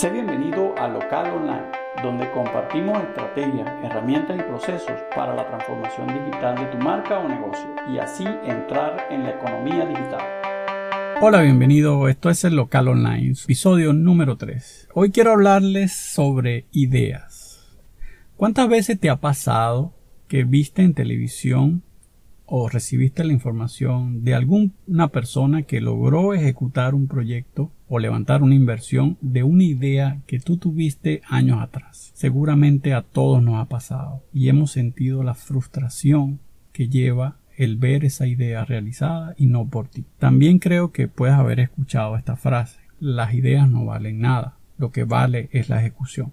Sé 0.00 0.08
bienvenido 0.08 0.74
a 0.78 0.88
Local 0.88 1.30
Online, 1.30 1.66
donde 2.02 2.30
compartimos 2.30 3.02
estrategias, 3.02 3.68
herramientas 3.84 4.38
y 4.38 4.42
procesos 4.44 4.98
para 5.14 5.34
la 5.34 5.46
transformación 5.46 6.06
digital 6.06 6.56
de 6.56 6.64
tu 6.74 6.78
marca 6.78 7.18
o 7.18 7.28
negocio 7.28 7.68
y 7.92 7.98
así 7.98 8.24
entrar 8.46 9.08
en 9.10 9.24
la 9.24 9.32
economía 9.32 9.84
digital. 9.84 10.22
Hola, 11.20 11.42
bienvenido. 11.42 12.08
Esto 12.08 12.30
es 12.30 12.42
el 12.44 12.56
Local 12.56 12.88
Online, 12.88 13.34
episodio 13.44 13.92
número 13.92 14.38
3. 14.38 14.88
Hoy 14.94 15.10
quiero 15.10 15.32
hablarles 15.32 15.92
sobre 15.92 16.64
ideas. 16.72 17.78
¿Cuántas 18.38 18.70
veces 18.70 18.98
te 18.98 19.10
ha 19.10 19.16
pasado 19.16 19.92
que 20.28 20.44
viste 20.44 20.80
en 20.80 20.94
televisión 20.94 21.82
o 22.46 22.70
recibiste 22.70 23.22
la 23.22 23.34
información 23.34 24.24
de 24.24 24.34
alguna 24.34 25.08
persona 25.08 25.64
que 25.64 25.82
logró 25.82 26.32
ejecutar 26.32 26.94
un 26.94 27.06
proyecto 27.06 27.70
o 27.92 27.98
levantar 27.98 28.44
una 28.44 28.54
inversión 28.54 29.18
de 29.20 29.42
una 29.42 29.64
idea 29.64 30.20
que 30.28 30.38
tú 30.38 30.56
tuviste 30.56 31.22
años 31.28 31.60
atrás. 31.60 32.12
Seguramente 32.14 32.94
a 32.94 33.02
todos 33.02 33.42
nos 33.42 33.56
ha 33.60 33.64
pasado 33.64 34.22
y 34.32 34.48
hemos 34.48 34.70
sentido 34.70 35.24
la 35.24 35.34
frustración 35.34 36.38
que 36.72 36.88
lleva 36.88 37.38
el 37.56 37.76
ver 37.76 38.04
esa 38.04 38.28
idea 38.28 38.64
realizada 38.64 39.34
y 39.36 39.46
no 39.46 39.66
por 39.66 39.88
ti. 39.88 40.04
También 40.20 40.60
creo 40.60 40.92
que 40.92 41.08
puedes 41.08 41.34
haber 41.34 41.58
escuchado 41.58 42.16
esta 42.16 42.36
frase. 42.36 42.78
Las 43.00 43.34
ideas 43.34 43.68
no 43.68 43.84
valen 43.84 44.20
nada. 44.20 44.56
Lo 44.78 44.92
que 44.92 45.02
vale 45.02 45.48
es 45.50 45.68
la 45.68 45.80
ejecución. 45.80 46.32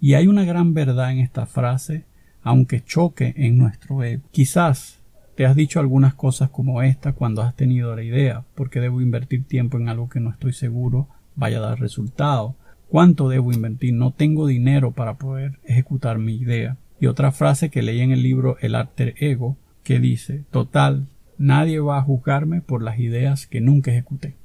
Y 0.00 0.14
hay 0.14 0.26
una 0.26 0.44
gran 0.44 0.74
verdad 0.74 1.12
en 1.12 1.20
esta 1.20 1.46
frase, 1.46 2.04
aunque 2.42 2.82
choque 2.82 3.32
en 3.36 3.56
nuestro 3.58 4.02
ego. 4.02 4.24
Quizás 4.32 5.03
te 5.34 5.46
has 5.46 5.56
dicho 5.56 5.80
algunas 5.80 6.14
cosas 6.14 6.50
como 6.50 6.82
esta 6.82 7.12
cuando 7.12 7.42
has 7.42 7.56
tenido 7.56 7.94
la 7.96 8.02
idea, 8.02 8.44
porque 8.54 8.80
debo 8.80 9.00
invertir 9.00 9.44
tiempo 9.44 9.78
en 9.78 9.88
algo 9.88 10.08
que 10.08 10.20
no 10.20 10.30
estoy 10.30 10.52
seguro 10.52 11.08
vaya 11.36 11.58
a 11.58 11.62
dar 11.62 11.80
resultado. 11.80 12.54
¿Cuánto 12.88 13.28
debo 13.28 13.52
invertir? 13.52 13.94
No 13.94 14.12
tengo 14.12 14.46
dinero 14.46 14.92
para 14.92 15.14
poder 15.14 15.58
ejecutar 15.64 16.18
mi 16.18 16.34
idea. 16.34 16.76
Y 17.00 17.06
otra 17.06 17.32
frase 17.32 17.70
que 17.70 17.82
leí 17.82 18.00
en 18.00 18.12
el 18.12 18.22
libro 18.22 18.56
El 18.60 18.74
Alter 18.76 19.14
Ego 19.18 19.56
que 19.82 19.98
dice, 19.98 20.44
total, 20.50 21.08
nadie 21.36 21.80
va 21.80 21.98
a 21.98 22.02
juzgarme 22.02 22.60
por 22.60 22.82
las 22.82 22.98
ideas 23.00 23.46
que 23.46 23.60
nunca 23.60 23.90
ejecuté. 23.90 24.36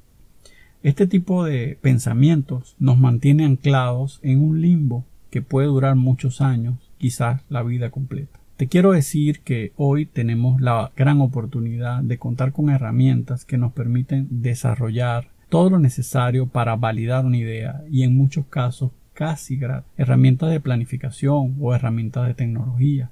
Este 0.82 1.06
tipo 1.06 1.44
de 1.44 1.78
pensamientos 1.80 2.74
nos 2.78 2.98
mantiene 2.98 3.44
anclados 3.44 4.18
en 4.22 4.40
un 4.40 4.60
limbo 4.60 5.04
que 5.30 5.42
puede 5.42 5.68
durar 5.68 5.94
muchos 5.94 6.40
años, 6.40 6.90
quizás 6.98 7.42
la 7.48 7.62
vida 7.62 7.90
completa. 7.90 8.39
Te 8.60 8.68
quiero 8.68 8.92
decir 8.92 9.40
que 9.40 9.72
hoy 9.76 10.04
tenemos 10.04 10.60
la 10.60 10.92
gran 10.94 11.22
oportunidad 11.22 12.02
de 12.02 12.18
contar 12.18 12.52
con 12.52 12.68
herramientas 12.68 13.46
que 13.46 13.56
nos 13.56 13.72
permiten 13.72 14.28
desarrollar 14.28 15.30
todo 15.48 15.70
lo 15.70 15.78
necesario 15.78 16.46
para 16.46 16.76
validar 16.76 17.24
una 17.24 17.38
idea 17.38 17.82
y 17.90 18.02
en 18.02 18.14
muchos 18.14 18.44
casos 18.48 18.90
casi 19.14 19.56
gratis. 19.56 19.90
Herramientas 19.96 20.50
de 20.50 20.60
planificación 20.60 21.56
o 21.58 21.74
herramientas 21.74 22.26
de 22.26 22.34
tecnología 22.34 23.10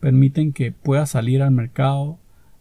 permiten 0.00 0.52
que 0.52 0.72
puedas 0.72 1.10
salir 1.10 1.42
al 1.42 1.52
mercado 1.52 2.18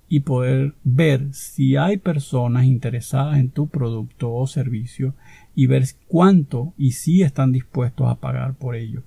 y 0.07 0.19
poder 0.19 0.75
ver 0.83 1.33
si 1.33 1.75
hay 1.75 1.97
personas 1.97 2.65
interesadas 2.65 3.39
en 3.39 3.49
tu 3.49 3.65
producto 3.65 4.31
o 4.31 4.45
servicio 4.45 5.15
y 5.55 5.65
ver 5.65 5.85
cuánto 6.07 6.75
y 6.77 6.91
si 6.91 7.23
están 7.23 7.51
dispuestos 7.51 8.07
a 8.07 8.17
pagar 8.17 8.53
por 8.53 8.75
ello. 8.75 9.01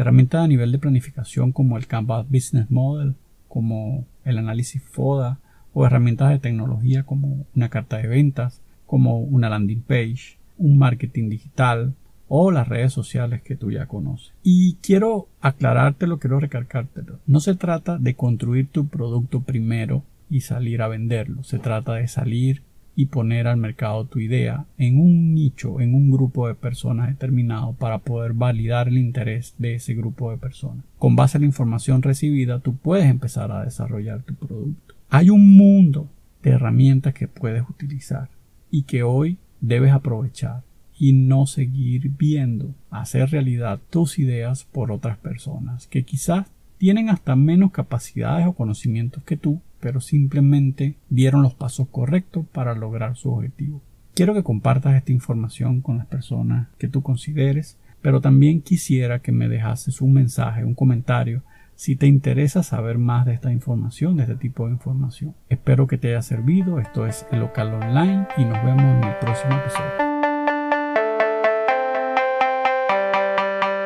Herramientas 0.00 0.44
a 0.44 0.48
nivel 0.48 0.72
de 0.72 0.78
planificación 0.78 1.52
como 1.52 1.76
el 1.76 1.86
Canvas 1.86 2.26
Business 2.30 2.70
Model, 2.70 3.16
como 3.48 4.06
el 4.24 4.38
análisis 4.38 4.82
FODA 4.82 5.40
o 5.74 5.84
herramientas 5.84 6.30
de 6.30 6.38
tecnología 6.38 7.02
como 7.02 7.44
una 7.54 7.68
carta 7.68 7.98
de 7.98 8.08
ventas, 8.08 8.62
como 8.86 9.18
una 9.18 9.50
landing 9.50 9.82
page, 9.82 10.38
un 10.56 10.78
marketing 10.78 11.28
digital 11.28 11.94
o 12.28 12.50
las 12.50 12.66
redes 12.66 12.94
sociales 12.94 13.42
que 13.42 13.56
tú 13.56 13.70
ya 13.70 13.86
conoces. 13.86 14.32
Y 14.42 14.76
quiero 14.76 15.28
aclarártelo, 15.42 16.18
quiero 16.18 16.40
recalcártelo. 16.40 17.18
No 17.26 17.40
se 17.40 17.54
trata 17.54 17.98
de 17.98 18.14
construir 18.14 18.68
tu 18.68 18.88
producto 18.88 19.42
primero 19.42 20.02
y 20.30 20.40
salir 20.40 20.80
a 20.80 20.88
venderlo. 20.88 21.42
Se 21.42 21.58
trata 21.58 21.94
de 21.94 22.08
salir 22.08 22.62
y 22.96 23.06
poner 23.06 23.46
al 23.46 23.56
mercado 23.56 24.04
tu 24.04 24.18
idea 24.18 24.66
en 24.76 25.00
un 25.00 25.34
nicho, 25.34 25.80
en 25.80 25.94
un 25.94 26.10
grupo 26.10 26.48
de 26.48 26.54
personas 26.54 27.08
determinado 27.08 27.72
para 27.72 27.98
poder 27.98 28.32
validar 28.32 28.88
el 28.88 28.98
interés 28.98 29.54
de 29.58 29.76
ese 29.76 29.94
grupo 29.94 30.30
de 30.30 30.36
personas. 30.36 30.84
Con 30.98 31.16
base 31.16 31.38
a 31.38 31.40
la 31.40 31.46
información 31.46 32.02
recibida, 32.02 32.60
tú 32.60 32.76
puedes 32.76 33.06
empezar 33.06 33.52
a 33.52 33.64
desarrollar 33.64 34.22
tu 34.22 34.34
producto. 34.34 34.94
Hay 35.08 35.30
un 35.30 35.56
mundo 35.56 36.08
de 36.42 36.50
herramientas 36.50 37.14
que 37.14 37.28
puedes 37.28 37.68
utilizar 37.68 38.28
y 38.70 38.82
que 38.82 39.02
hoy 39.02 39.38
debes 39.60 39.92
aprovechar 39.92 40.62
y 40.98 41.12
no 41.14 41.46
seguir 41.46 42.10
viendo 42.18 42.74
hacer 42.90 43.30
realidad 43.30 43.80
tus 43.88 44.18
ideas 44.18 44.64
por 44.64 44.92
otras 44.92 45.16
personas 45.16 45.86
que 45.86 46.02
quizás 46.02 46.46
tienen 46.76 47.08
hasta 47.08 47.36
menos 47.36 47.72
capacidades 47.72 48.46
o 48.46 48.52
conocimientos 48.52 49.22
que 49.24 49.36
tú 49.36 49.60
pero 49.80 50.00
simplemente 50.00 50.96
dieron 51.08 51.42
los 51.42 51.54
pasos 51.54 51.88
correctos 51.90 52.46
para 52.52 52.74
lograr 52.74 53.16
su 53.16 53.32
objetivo. 53.32 53.80
Quiero 54.14 54.34
que 54.34 54.42
compartas 54.42 54.94
esta 54.94 55.12
información 55.12 55.80
con 55.80 55.98
las 55.98 56.06
personas 56.06 56.68
que 56.78 56.88
tú 56.88 57.02
consideres, 57.02 57.78
pero 58.02 58.20
también 58.20 58.60
quisiera 58.60 59.20
que 59.20 59.32
me 59.32 59.48
dejases 59.48 60.00
un 60.00 60.12
mensaje, 60.12 60.64
un 60.64 60.74
comentario, 60.74 61.42
si 61.80 61.96
te 61.96 62.06
interesa 62.06 62.62
saber 62.62 62.98
más 62.98 63.24
de 63.24 63.32
esta 63.32 63.50
información, 63.50 64.16
de 64.16 64.24
este 64.24 64.36
tipo 64.36 64.66
de 64.66 64.72
información. 64.72 65.34
Espero 65.48 65.86
que 65.86 65.96
te 65.96 66.08
haya 66.08 66.20
servido. 66.20 66.78
Esto 66.78 67.06
es 67.06 67.26
el 67.32 67.40
local 67.40 67.72
online 67.72 68.26
y 68.36 68.44
nos 68.44 68.62
vemos 68.62 69.02
en 69.02 69.04
el 69.04 69.16
próximo 69.18 69.54
episodio. 69.54 70.09